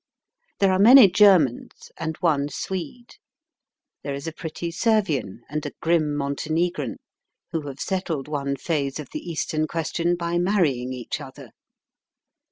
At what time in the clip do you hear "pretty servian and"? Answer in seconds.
4.33-5.63